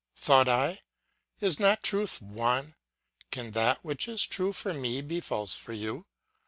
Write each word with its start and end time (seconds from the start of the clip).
thought 0.15 0.49
I, 0.49 0.81
is 1.41 1.59
not 1.59 1.83
truth 1.83 2.23
one; 2.23 2.73
can 3.29 3.51
that 3.51 3.85
which 3.85 4.07
is 4.07 4.25
true 4.25 4.51
for 4.51 4.73
me 4.73 4.99
be 5.03 5.19
false 5.19 5.55
for 5.55 5.73
you? 5.73 6.07